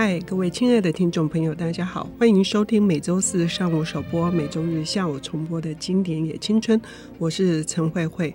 [0.00, 6.80] 嗨，各位亲爱的听众朋友，大家好，欢迎收听每周四上午首播、每周日下午重播的经典也青春，
[7.18, 8.32] 我是陈慧慧。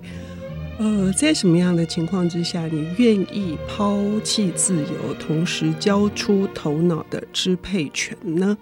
[0.78, 8.58] 呃，在什么样的情况之下，你愿意抛弃自由，同时交出头脑的支配权呢？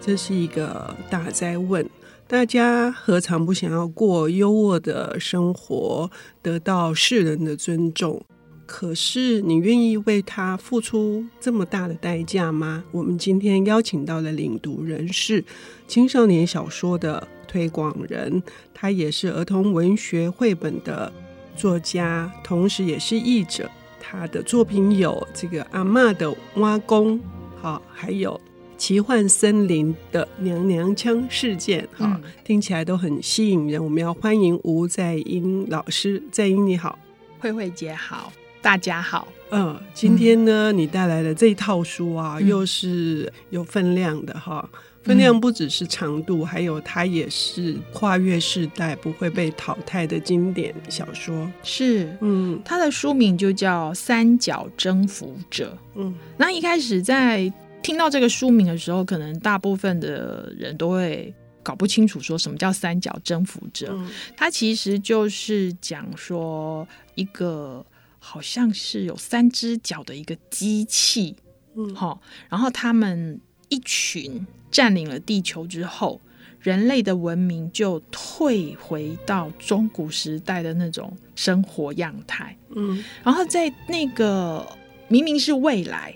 [0.00, 1.84] 这是一个大哉问。
[2.28, 6.08] 大家何尝不想要过优渥的生活，
[6.40, 8.24] 得到世人的尊重？
[8.66, 12.84] 可是，你愿意为他付出这么大的代价吗？
[12.90, 15.42] 我们今天邀请到的领读人是
[15.86, 18.42] 青少年小说的推广人，
[18.74, 21.10] 他也是儿童文学绘本的
[21.56, 23.70] 作家，同时也是译者。
[24.00, 27.18] 他的作品有这个《阿嬷的挖工》，
[27.60, 28.32] 好，还有
[28.76, 33.82] 《奇幻森林的娘娘腔事件》，哈，听起来都很吸引人。
[33.82, 36.98] 我们要欢迎吴在英老师，在英你好，
[37.38, 38.32] 慧慧姐好。
[38.66, 44.68] 大家好，嗯，今天呢，你带来的这一套书啊，嗯、又是有分量的哈，
[45.04, 51.48] 分量不只是长度，嗯、还有它也是跨越世代不会被淘汰的经典小说。
[51.62, 55.72] 是，嗯，它的书名就叫《三角征服者》。
[55.94, 57.48] 嗯，那一开始在
[57.84, 63.90] 听到这个书名的时候，可能大部分的人都会搞不清楚说什么叫三角征服者。
[63.92, 67.86] 嗯、它其实就是讲说一个。
[68.28, 71.36] 好像是有三只脚的一个机器，
[71.76, 76.20] 嗯，好，然后他们一群占领了地球之后，
[76.58, 84.66] 人类的文明就退回到中古时代的那种生活样态，嗯，然后在那个
[85.06, 86.12] 明明是未来，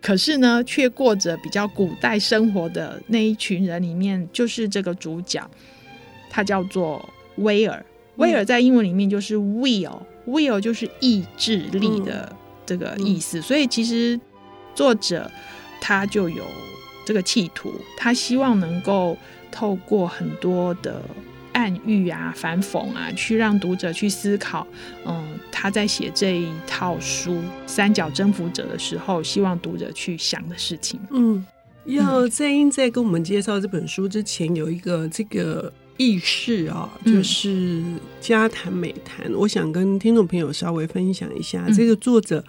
[0.00, 5.46] 可是呢，却过着比较古代生活的那一群人里面，就是这个主角，
[6.30, 7.06] 他叫做
[7.36, 7.84] 威尔，
[8.16, 10.00] 威尔在英文里面就是 will。
[10.26, 12.34] Will 就是意志力的
[12.64, 14.18] 这个意思，嗯、所以其实
[14.74, 15.30] 作者
[15.80, 16.44] 他就有
[17.04, 19.16] 这个企图，他希望能够
[19.50, 21.02] 透过很多的
[21.52, 24.66] 暗喻啊、反讽啊，去让读者去思考。
[25.04, 27.34] 嗯，他在写这一套书
[27.66, 31.00] 《三角征服者》的时候，希望读者去想的事情。
[31.10, 31.44] 嗯，
[31.86, 35.72] 要在英在跟我们介绍这本书之前，有一个这个。
[36.02, 37.80] 軼事啊，就是
[38.20, 39.26] 家谈美谈。
[39.26, 42.44] 嗯、我想跟听众朋友稍微分享一下，嗯、这个作者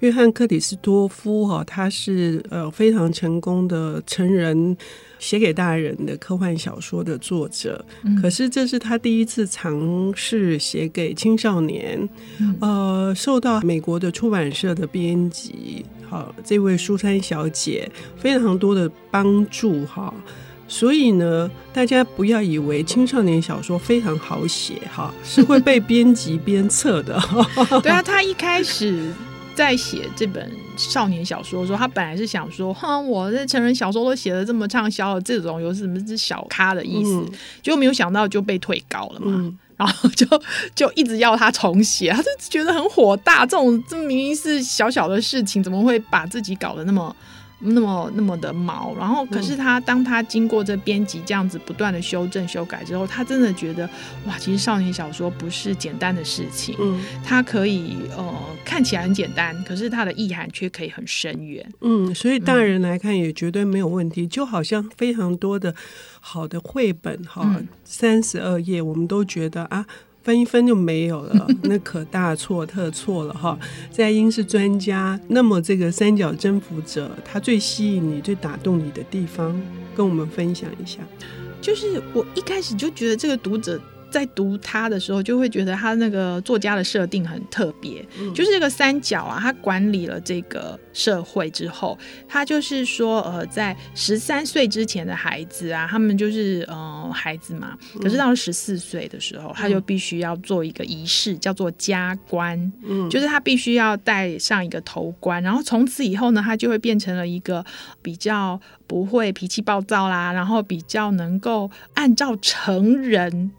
[0.00, 4.76] 约翰克里斯多夫哈，他是呃非常成功的成人
[5.18, 7.82] 写给大人的科幻小说的作者。
[8.04, 12.06] 嗯、可是这是他第一次尝试写给青少年，
[12.38, 20.12] 嗯、呃，受到美国的出版社的编辑哈，这位苏珊小姐非常多的帮助哈。
[20.68, 27.18] 所以呢，大家不要以为青少年小说非常好写哈， 是会被编辑鞭策的。
[27.82, 29.10] 对啊，他一开始
[29.54, 37.12] 在写这本少年小说的时候，他本来是想说，哼，我这成人小说都写的这么畅销了，这种有什么是小咖的意思？
[37.12, 37.28] 嗯、
[37.62, 40.26] 结果没有想到就被退稿了嘛，嗯、然后就
[40.74, 47.16] 就一直要他重写，他就觉得很火大，这种这明明是小小的事情，怎么会把自己搞得那么？
[47.60, 53.88] 那么那么的毛，然后可是他当他经过这编辑这样子不断的修正修改之后，他真的觉得
[54.26, 65.74] 哇，其实少年小说不是简单的事情，嗯，它可以呃看起来很简单，可是它的意涵却可以很深远，嗯，所以大人来看也绝对没有问题，嗯、就好像非常多的
[66.20, 69.84] 好的绘本哈，三十二页我们都觉得啊。
[70.28, 73.58] 分一分就没有了， 那可大错特错了哈！
[73.90, 79.58] 在英是专家，那么这个三角征服者，他最吸引你、最打动你的地方，
[79.96, 80.98] 跟我们分享一下。
[81.62, 83.80] 就是我一开始就觉得这个读者。
[84.10, 91.96] 在读他的时候，就会觉得他那个作家的设定很特别，嗯、就是这个三角啊，他管理了这个社会之后，
[92.26, 107.64] 他就是说，呃，在十三岁之前的孩子啊，他们就是呃孩子嘛，可是到了十四岁的时候，嗯、他就必须要做一个仪式，叫做加冠，嗯，就是他必须要戴上一个头冠，然后从此以后呢，他就会变成了一个
[108.00, 113.50] 比较不会脾气暴躁啦，然后比较能够按照成人。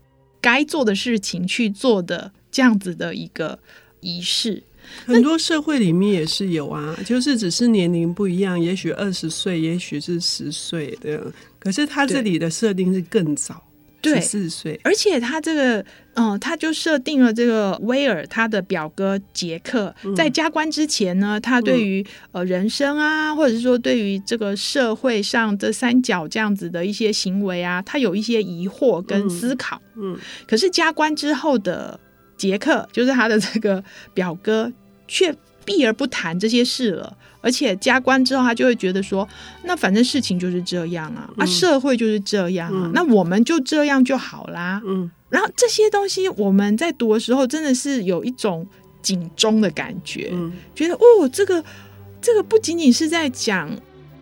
[0.41, 3.59] 该做的事情去做的这样子的一个
[3.99, 4.63] 仪式，
[5.05, 13.63] 很多社会里面也是有啊，就是只是年龄不一样，也许二十岁，也许是十岁的，可是他这里的设定是更早。
[14.03, 15.79] 十四岁，而且他这个，
[16.13, 29.81] 嗯、呃，他就设定了这个威尔他的表哥杰克，嗯、在加官之前呢，他对于呃人生啊，或者是说对于这个社会上这三角这样子的一些行为啊，他有一些疑惑跟思考。
[29.95, 31.99] 嗯，嗯，可是加官之后的
[32.37, 34.71] 杰克，就是他的这个表哥，
[35.07, 35.35] 却
[35.65, 37.17] 避而不谈这些事了。
[37.41, 39.27] 而且加官之后，他就会觉得说，
[39.63, 44.81] 那反正事情就是这样啊，嗯、啊，社会就是这样啊，嗯、那我们就这样就好啦。
[44.85, 48.67] 嗯，然后这些东西我们在读的时候，真的是有一种
[49.01, 51.63] 警钟的感觉，嗯、觉得哦，这个
[52.21, 53.69] 这个不仅仅是在讲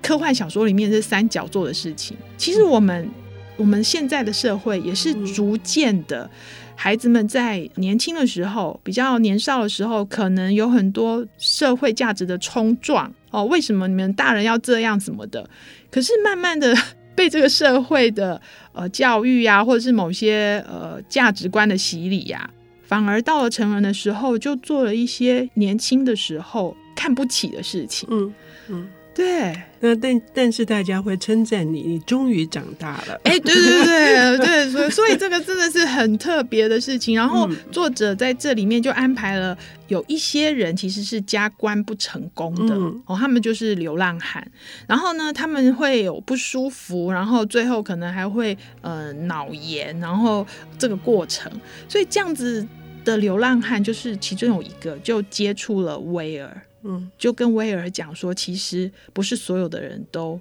[0.02, 3.12] 科幻小说里面这三角做的事情，其实我们、嗯、
[3.58, 6.30] 我们现在的社会也是逐渐的。
[6.80, 13.44] 孩子们在年轻的时候，比较年少的时候，可能有很多社会价值的冲撞哦。
[13.46, 15.50] 为什么你们大人要这样什么的？
[15.90, 16.76] 可是慢慢的
[17.16, 18.40] 被这个社会的
[18.74, 22.48] 呃教育呀、啊，或者是某些呃价值观的洗礼呀、
[22.84, 28.08] 反而到了成人的时候，就做了一些年轻的时候看不起的事情。
[28.12, 28.34] 嗯。
[28.70, 28.88] 嗯
[29.18, 33.20] 对，那但但是大家会称赞你，你终于长大了。
[33.24, 37.16] 哎，对对对 对，所以所以这个真的是很特别的事情。
[37.16, 44.48] 然后作者在这里面就安排了有一些人其实是加官不成功的、嗯、哦，他们就是流浪汉。
[44.86, 50.46] 然后呢，他们会有不舒服，然后最后可能还会呃脑炎，然后
[50.78, 51.52] 这个过程。
[51.90, 52.64] 所以这样子
[53.04, 56.62] 的流浪汉就是其中有一个就接触了威尔。
[56.90, 60.40] 嗯，就跟威尔讲说，其实不是所有的人都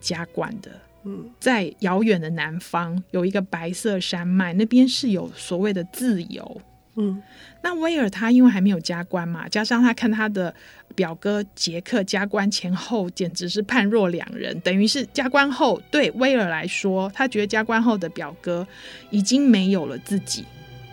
[0.00, 0.70] 加冠的。
[1.02, 6.60] 嗯，在遥远的南方有一个白色山脉，那边是有所谓的自由。
[6.94, 7.20] 嗯，
[7.62, 10.54] 那威尔他因为还没有加官嘛，加上他看他的
[10.94, 18.64] 表哥杰克加官前后简直是判若两人，等于是加官后对威尔来说，他觉得加官后的表哥
[19.10, 20.44] 已经没有了自己，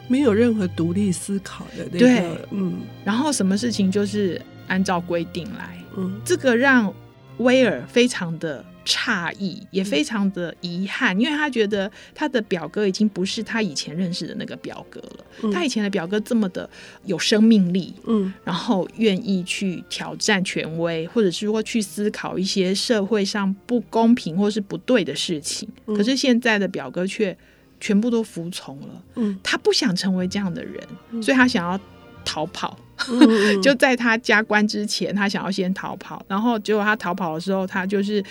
[0.08, 2.00] 没有任何独立思考的那个。
[2.00, 4.42] 对，嗯，然后什么事情就是。
[4.68, 6.94] 按照规定来，嗯，这个让
[7.38, 15.26] 威尔非常的诧异，也非常的遗憾，因为他觉得他的表哥已经不是他以前认识的那个表哥了。
[15.44, 16.68] 嗯，他以前的表哥这么的
[17.06, 25.70] 有生命力，嗯，然后愿意去挑战权威，或者是说去思考一些社会上不公平或是不对的事情。
[25.86, 27.38] 嗯，可是现在的表哥却
[27.80, 30.82] 全部都服从了，嗯，他不想成为这样的人，
[31.22, 31.80] 所以他想要
[32.26, 32.76] 逃跑。
[33.62, 38.24] 就在他加官之前，他想要先逃跑，然后结果他逃跑的时候，他就是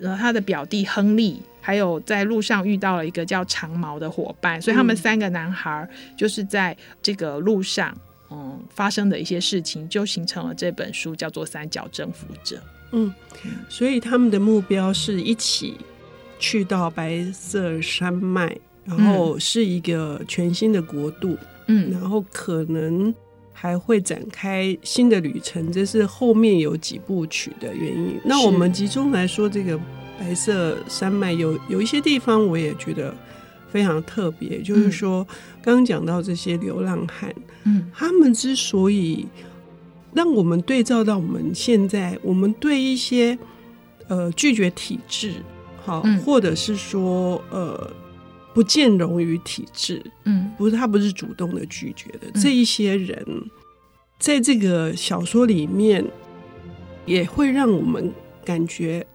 [0.00, 7.96] 呃他的表弟亨利，还有在路上遇到了一个叫长毛的伙伴，所以他们三个男孩就是在这个路上
[8.30, 12.56] 嗯发生的一些事情，就形成了这本书，叫做《三角征服者》。
[12.92, 13.12] 嗯，
[13.68, 15.78] 所以他们的目标是一起
[16.38, 21.38] 去到白色山脉，然后是一个全新的国度，
[21.68, 23.14] 嗯，然后可能。
[23.60, 28.18] 还会展开新的旅程，这是后面有几部曲的原因。
[28.24, 29.78] 那我们集中来说，这个
[30.18, 33.14] 白色山脉有有一些地方，我也觉得
[33.68, 34.62] 非常特别。
[34.62, 35.26] 就是说，
[35.60, 37.34] 刚刚讲到这些流浪汉，
[37.64, 39.26] 嗯，他们之所以
[40.14, 43.38] 让我们对照到我们现在，我们对一些
[44.08, 45.34] 呃拒绝体制，
[45.84, 47.92] 好，或者是说呃。
[48.52, 53.24] 不见容于体制，嗯，不是他不是主动的拒绝的，嗯、这一些人，
[54.18, 56.04] 在这个小说里面，
[57.06, 58.12] 也会让我们
[58.44, 59.06] 感觉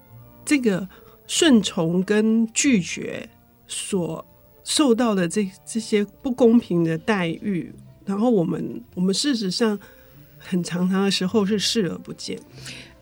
[0.42, 0.88] 这个
[1.26, 3.28] 顺从跟拒绝
[3.66, 4.24] 所
[4.64, 7.70] 受到的这这些不公平的待遇，
[8.06, 9.78] 然后我们我们事实上
[10.38, 12.38] 很常常的时候是视而不见，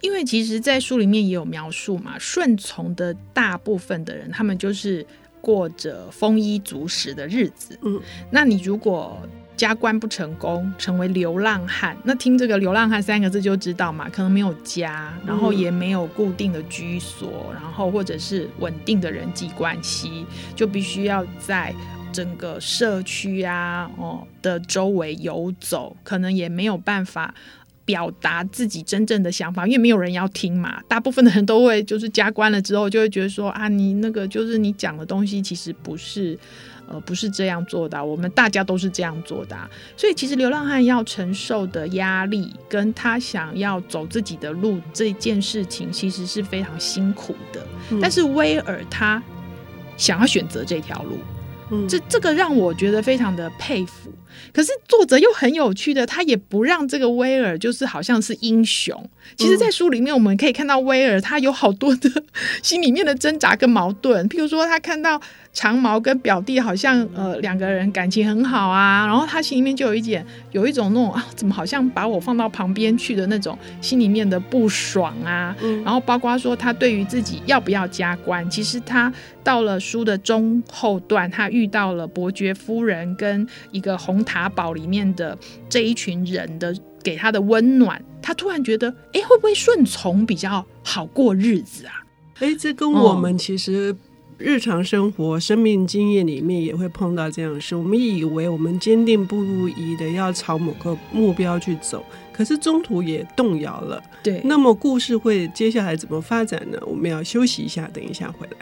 [0.01, 5.07] 因为其实，在书里面也有描述嘛，顺从的大部分的人，他们就是。
[5.45, 9.21] 过着丰衣足食的日子，嗯，那你如果
[9.57, 20.25] 加官不成功，成为流浪汉，那听这个“流浪汉”三个字就知道嘛，可能没有家，然后也没有固定的居所，然后或者是稳定的人际关系，
[20.57, 21.75] 就必须要在
[22.11, 27.35] 整个社区啊哦的周围游走，可能也没有办法。
[27.85, 30.83] 表达自己真正的想法，因为没有人要听嘛。
[30.89, 36.39] 大部分的人都会就是加官了之后，就会觉得说啊，你那个就是你讲的东西其实不是，
[36.89, 38.03] 呃，不是这样做的。
[38.03, 39.57] 我们大家都是这样做的，
[39.97, 47.67] 所以其实流浪汉要承受的压力，跟他想要走自己的路这件事情，其实是非常辛苦的。
[47.91, 48.01] 嗯。
[48.01, 49.23] 但是威尔他
[49.97, 51.19] 想要选择这条路，
[51.71, 54.11] 嗯，这这个让我觉得非常的佩服。
[54.53, 59.11] 可是作者又很有趣的，他也不让这个威尔就是好像是英雄。
[59.37, 62.11] 其实，在书里面我们可以看到威尔他有好多的
[62.63, 64.29] 心里面的挣扎跟矛盾。
[64.29, 65.21] 譬如说，他看到
[65.55, 75.57] 长毛跟表弟好像呃两个人感情很好啊，然后他心里面就有一点有一种那种啊，怎么好像把我放到旁边去的那种心里面的不爽啊。
[75.85, 79.11] 然后包括说他对于自己要不要加官，其实他
[79.45, 92.03] 到了书的中后段，他遇到了伯爵夫人跟一个红塔堡里面的这一群人的给他的温暖，他突然觉得，哎，会不会顺从比较好过日子啊？
[92.41, 93.95] 哎，这跟我们其实
[94.37, 97.77] 日常生活、生命经验里面也会碰到这样的事。
[97.77, 104.03] 我们以为我们坚定不移的要朝某个目标去走，可是中途也动摇了。
[104.25, 106.79] 对，那么故事会接下来怎么发展呢？
[106.85, 108.57] 我们要休息一下，等一下回来。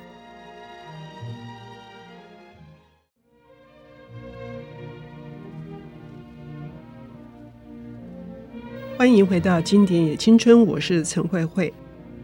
[8.98, 11.72] 欢迎回到《经典也青春》，我是陈慧慧。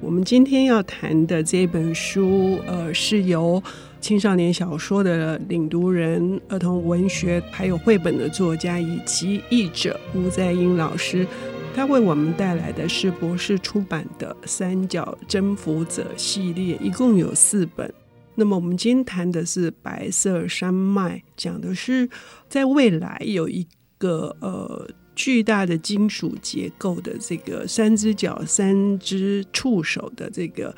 [0.08, 3.62] 我们今天要谈的这本书，呃，是由
[4.00, 11.26] 青少年小说的领读人、儿童文学还有绘本的作家以及译者吴在英老师，
[11.74, 17.92] 他为我们带来的是博士出版的《三角征服者》系列，一共有四本。
[18.34, 22.08] 那么我们今天谈的是《白色山脉》，讲的是
[22.48, 23.66] 在未来有一
[23.98, 24.88] 个呃。
[25.18, 30.72] 巨大的金属结构的这个三只脚、三只触手的这个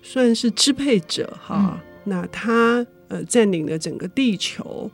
[0.00, 4.90] 算是支配者哈，嗯、那他呃占领了整个地球，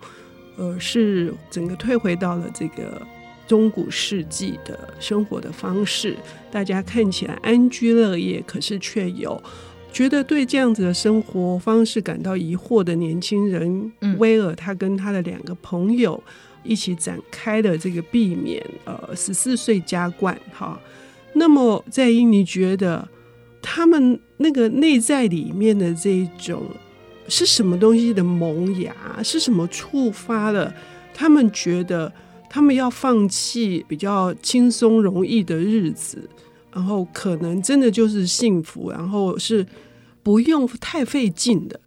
[0.57, 3.01] 呃是整个退回到了这个
[3.47, 6.17] 中古世纪的生活的方式，
[6.51, 9.41] 大家看起来安居乐业，可是却有
[9.93, 13.93] 觉得对这样子的生活方式感到疑惑的年轻人。
[14.01, 16.21] 嗯、威尔他跟他的两个朋友。
[16.69, 20.79] 一起展开的这个避免呃十四岁加冠哈，
[21.33, 23.09] 那么在英你觉得
[23.63, 26.67] 他们那个内在里面的这种
[27.27, 28.95] 是什么东西的萌芽？
[29.23, 30.73] 是什么触发了
[31.13, 32.13] 他们觉得
[32.49, 36.29] 他们要放弃比较轻松容易的日子，
[36.73, 39.67] 然后可能真的就是幸福，然后是
[40.23, 41.81] 不用太费劲的。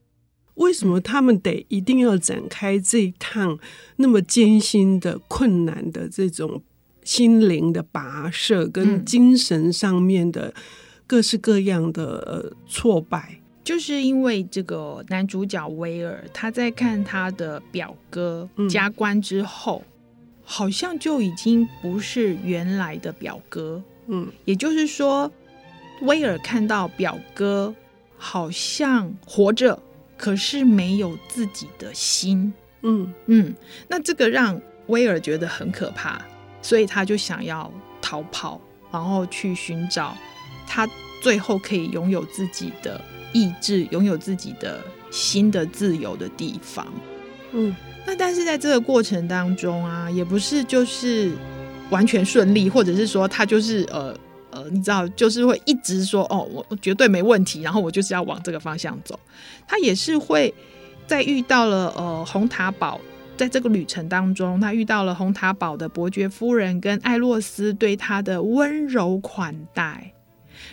[0.62, 3.58] 为什么他们得一定要展开这一趟
[3.96, 6.62] 那么艰辛的、困难的这种
[7.04, 10.54] 心灵的跋涉，跟精神上面的
[11.08, 13.40] 各式各样的挫败？
[13.64, 19.92] 就是因为这个男主角威尔，他在看他的表哥加官之后，嗯、
[20.44, 23.82] 好像就已经不是原来的表哥。
[24.08, 25.32] 嗯，也就是说，
[26.02, 27.74] 威尔看到表哥
[28.16, 29.82] 好像活着。
[30.22, 33.56] 可是没有自己的心，嗯嗯，
[33.88, 36.22] 那这个让威尔觉得很可怕，
[36.62, 38.62] 所以他就想要逃跑，
[38.92, 40.16] 然后去寻找
[40.68, 40.88] 他
[41.24, 43.02] 最后可以拥有自己的
[43.34, 46.86] 意志、拥有自己的新的自由的地方。
[47.54, 47.76] 嗯，
[48.06, 51.32] 那但是在这个过程当中啊，也不是就是
[51.90, 54.16] 完全顺利，或者是说他就是呃。
[54.52, 59.20] 呃，你知道，就是会一直说哦，我我绝对没问题，然后我就是要往这个方向走。
[59.68, 60.54] 他也是会
[61.08, 63.00] 在遇到了呃红塔堡，
[63.38, 70.14] 在这个旅程当中，他遇到了红塔堡的伯爵夫人跟艾洛斯对他的温柔款待，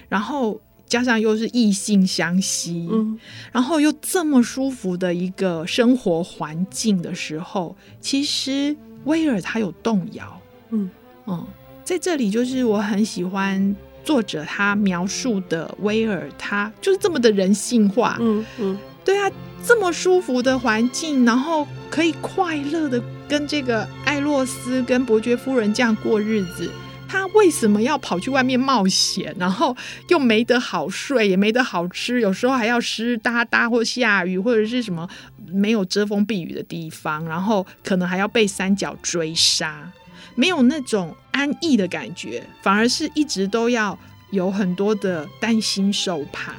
[0.08, 3.18] 然后加上又是异性相吸，嗯，
[3.52, 10.90] 然后又这么舒服的一个生活环境的时候，其实威尔他有动摇，嗯
[11.26, 11.46] 嗯。
[11.88, 18.18] 在这里，就是我很喜欢作者他描述的威尔，他就是这么的人性化。
[18.20, 19.32] 嗯嗯，对啊，
[19.64, 26.70] 这么舒服的环境，然后可以快乐的跟这个艾洛斯跟伯爵夫人这样过日子，
[27.08, 29.34] 他为什么要跑去外面冒险？
[29.38, 29.74] 然后
[30.08, 35.08] 又没得好睡，也没得好吃，有时候还要湿哒哒或下雨，或者是什么
[35.50, 39.90] 没有遮风避雨的地方，然后可能还要被三角追杀。
[40.34, 43.98] 没有那种安逸的感觉，反而是一直都要
[44.30, 46.54] 有很多的担心受怕。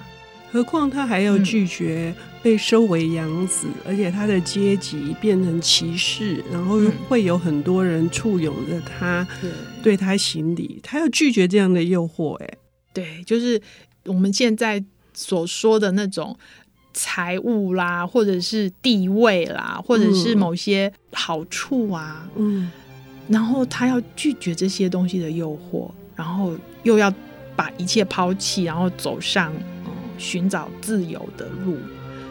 [0.51, 2.11] 何况他还要拒绝
[2.41, 9.51] 被收为养子，嗯、而且他的阶级变成骑士，然后会有很多人簇拥着他，嗯、
[9.83, 10.79] 对他行礼。
[10.81, 12.49] 他要拒绝这样的诱惑，哎，
[12.91, 13.61] 对，就是
[14.05, 16.35] 我们现在所说的那种
[16.95, 22.63] 财务啦，或者是地位啦，或者是某些好处啊，嗯。
[22.63, 22.71] 嗯
[23.29, 27.13] 然后他要拒绝这些东西的诱惑，然后又要
[27.55, 29.53] 把一切抛弃，然后走上
[29.85, 31.77] 嗯寻找自由的路。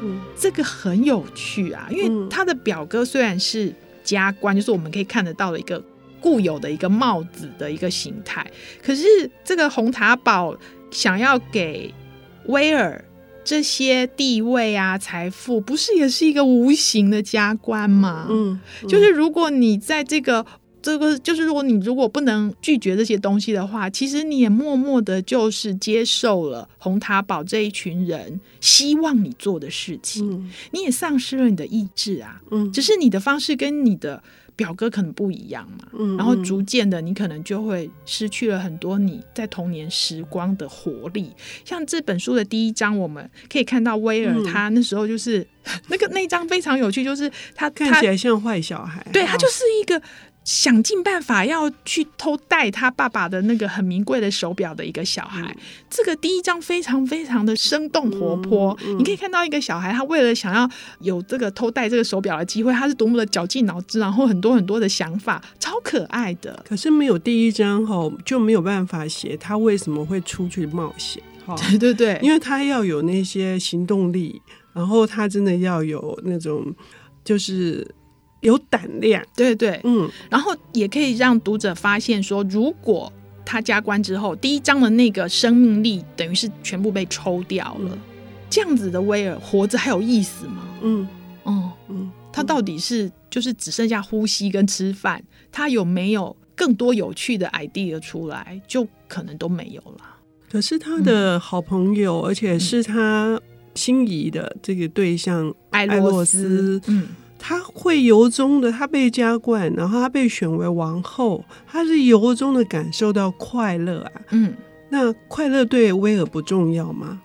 [0.02, 5.80] 嗯，这个很有趣啊，因为他的表哥虽然是加官，就是我们可以看得到的一个
[6.20, 8.44] 固有的一个帽子的一个形态，
[8.82, 9.04] 可是
[9.44, 10.56] 这个红塔堡
[10.90, 11.94] 想要给
[12.46, 13.04] 威尔
[13.44, 18.26] 这些地位啊、财富，不是也是一个无形的加官吗？
[18.28, 20.44] 嗯，嗯，就是如果你在这个。
[20.80, 32.40] 这个就是，如果你如果不能拒绝这些东西的话，其实你也默默的，就是接受了红塔堡这一群人希望你做的事情，嗯、你也丧失了你的意志啊。
[32.50, 34.23] 嗯，只是你的方式跟你的
[34.54, 41.32] 表哥可能不一样嘛，嗯，然后逐渐的，你可能就会失去了很多你在童年时光的活力。
[41.64, 50.00] 像这本书的第一章，我们可以看到威尔他那时候就是、嗯、 那个那一章非常有趣，就是他看起来像坏小孩，对，他就是一个。
[50.48, 55.56] 想尽办法要去偷戴他爸爸的那个很名贵的手表的一个小孩，嗯、
[55.90, 58.74] 这个第一章非常非常的生动活泼。
[58.96, 60.66] 你可以看到一个小孩，他为了想要
[61.00, 66.64] 有这个偷戴这个手表的机会，他是多么的绞尽脑汁，然后很多很多的想法，超可爱的。
[66.66, 71.22] 可是没有第一章后就没有办法写他为什么会出去冒险。
[71.68, 74.40] 对对对，因为他要有那些行动力，
[74.72, 76.74] 然后他真的要有那种
[77.22, 77.86] 就是。
[78.40, 83.12] 有胆量，对对，嗯，然后也可以让读者发现说，如果
[83.45, 87.99] 他加关之后，第一章的那个生命力等于是全部被抽掉了，嗯、
[88.49, 90.68] 这样子的威尔活着还有意思吗？
[90.83, 91.09] 嗯
[91.45, 98.61] 嗯嗯，他到底是就是只剩下呼吸跟吃饭，他有没有更多有趣的 idea 出来？
[98.68, 100.04] 就可能都没有了。
[100.50, 103.40] 可是他的好朋友，嗯、而且是他
[103.75, 107.09] 心仪的这个对象艾洛斯，嗯。
[107.38, 114.12] 他会由衷的，他被加冠，然后他被选为王后，他是由衷的感受到快乐啊。
[114.30, 114.54] 嗯，
[114.90, 117.21] 那快乐对威尔不重要吗？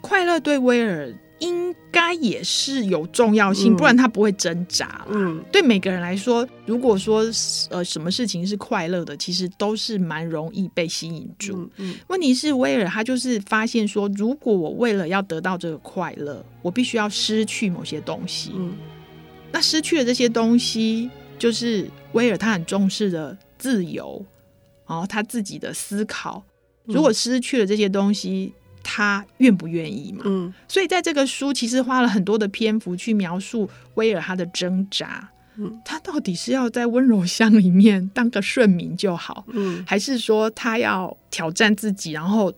[0.00, 5.04] 快乐对威尔应该也是有重要性，嗯、不然他不会挣扎。
[5.10, 7.22] 嗯，对每个人来说，如果说
[7.70, 11.54] 呃什么事情是快乐的，其实都是蛮容易被吸引住。
[11.56, 18.52] 嗯，嗯问题是威尔他就是发现说，如果我为了要得到这个快乐，我必须要失去某些东西。
[18.56, 18.72] 嗯。
[19.52, 24.24] 那失去了这些东西，就是威尔他很重视的自由，
[24.86, 26.44] 然后他自己的思考。
[26.84, 30.22] 如果失去了这些东西，他愿不愿意嘛？
[30.26, 35.28] 嗯，所以在这个书其实花了很多的篇幅去描述威尔他的挣扎。
[35.56, 42.52] 嗯，他到底是要在温柔乡里面当个顺民就好，嗯，还是说他要挑战自己，然后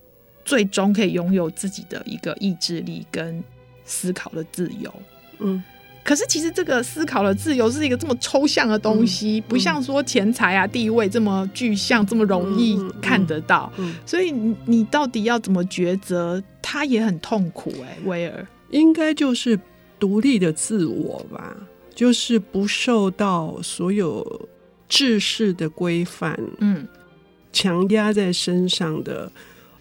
[0.45, 3.43] 最终可以拥有自己的一个意志力跟
[3.85, 4.93] 思考的自由？
[5.39, 5.63] 嗯。
[6.09, 13.71] 可是，其实这个思考的自由是一个这么抽象的东西，嗯、不像说钱财啊、地位这么具象、这么容易看得到。
[14.07, 16.43] 所以你，你到底要怎么抉择？
[16.63, 19.61] 他也很痛苦哎、欸，威尔应该就是
[20.01, 21.55] 独立的自我吧，
[21.95, 24.49] 就是不受到所有
[24.89, 26.89] 制式的规范，嗯，
[27.53, 29.31] 强压在身上的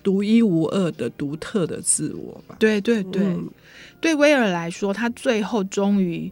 [0.03, 2.55] 独一无二的独特的自我吧。
[2.59, 3.23] 对对对。
[3.23, 3.49] 嗯
[3.99, 6.31] 对威尔来说，他最后终于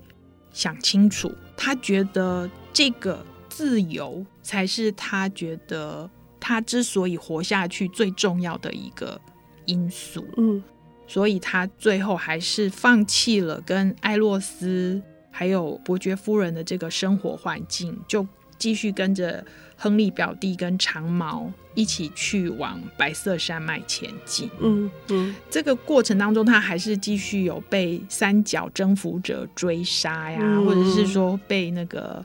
[0.54, 6.08] 想清楚，他觉得这个自由才是他觉得
[6.40, 9.20] 他之所以活下去最重要的一个
[9.66, 10.24] 因素。
[10.38, 10.64] 嗯，
[11.08, 15.02] 所以他最后还是放弃了跟艾洛斯
[15.32, 18.26] 还有伯爵夫人的这个生活环境，就
[18.58, 21.52] 继续跟着亨利表弟跟长毛。
[21.78, 24.50] 一起去往白色山脉前进。
[24.62, 32.24] 嗯嗯，这个过程当中，他还是继续有被三角征服者追杀呀，嗯、或者是说被那个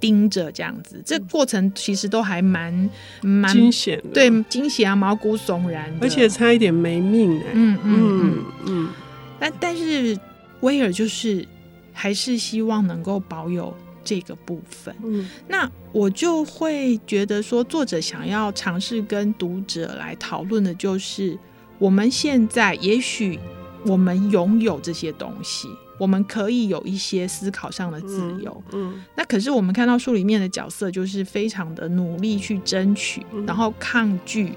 [0.00, 1.00] 盯着这样子。
[1.06, 2.90] 这个、过程其实都还蛮
[3.22, 7.46] 蛮惊险，对，惊险啊，毛骨悚然，而且差一点没命哎。
[7.52, 8.44] 嗯嗯嗯嗯。
[8.66, 8.88] 嗯
[9.38, 10.18] 但但是
[10.62, 11.46] 威尔就是
[11.92, 13.72] 还是希望能够保有。
[14.08, 21.38] 这个部分，嗯，那我就会觉得说，作者想要尝试跟读者来讨论的，就是
[21.78, 23.38] 我们现在也许
[23.84, 25.68] 我们拥有这些东西，
[25.98, 34.54] 我们可以有一些思考上的自由，嗯，嗯，那可是我们看到书里面的角色，就是非常的努力去争取，嗯，然后抗拒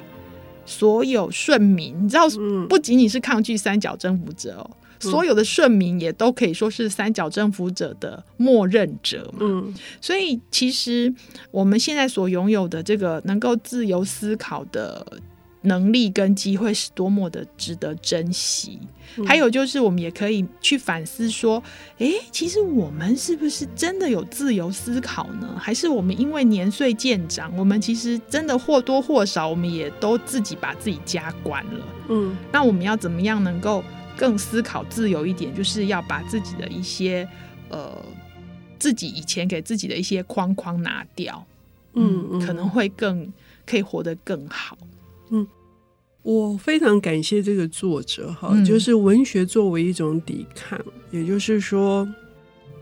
[0.71, 2.27] 所有顺民，你知道，
[2.69, 4.71] 不仅仅是抗拒三角征服者哦。
[5.01, 11.11] 所有的顺民也都可以说是三角征服者的默认者嘛，嗯，所以其实
[11.49, 15.03] 我们现在所拥有的这个能够自由思考的
[15.61, 18.79] 能力跟机会是多么的值得珍惜。
[19.17, 21.61] 嗯，还有就是我们也可以去反思说，
[21.97, 25.55] 诶，其实我们是不是真的有自由思考呢？
[25.59, 31.87] 还是我们因为年岁渐长，我们其实真的或多或少，我们也都自己把自己加关了。
[32.09, 33.83] 嗯，那我们要怎么样能够？
[34.17, 37.27] 更思考自由一点，就是要把自己的一些
[37.69, 37.97] 呃，
[38.77, 41.43] 自己以前给自己的一些框框拿掉，
[41.93, 43.33] 嗯，嗯，可能会更
[43.65, 44.77] 可以活得更好。
[45.31, 45.47] 嗯，
[46.21, 52.07] 我非常感谢这个作者哈，嗯，就是文学作为一种抵抗，也就是说，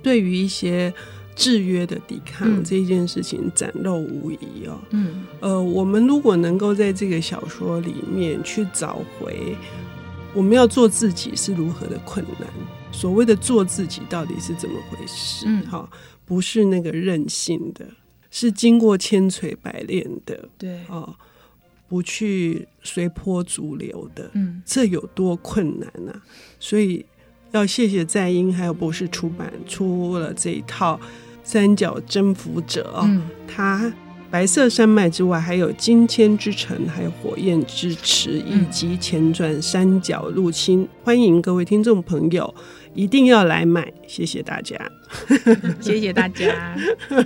[0.03, 0.93] 对于一些
[1.35, 4.79] 制约的抵抗，嗯，这件事情展露无遗哦。
[4.89, 9.55] 嗯，呃，我们如果能够在这个小说里面去找回。
[10.31, 12.47] 我们要做自己是如何的困难。
[12.91, 15.45] 所谓的做自己到底是怎么回事？
[15.47, 15.89] 嗯，好，
[16.23, 17.83] 不是那个任性的，
[18.29, 20.47] 是经过千锤百炼的。
[20.55, 21.15] 对，哦，
[21.89, 24.29] 不去随波逐流的。
[24.33, 26.21] 嗯，这有多困难啊！
[26.59, 27.05] 所以
[27.51, 30.95] 要谢谢在英还有博士出版出了这一套
[31.43, 33.91] 《三角征服者》哦，嗯，他。
[34.31, 40.87] 白色山脉之外，还有金签之城，还有火焰之池，以及前传三角入侵。
[41.03, 42.53] 欢迎各位听众朋友
[42.93, 44.77] 一定要来买，谢谢大家，
[45.81, 46.77] 谢谢大家。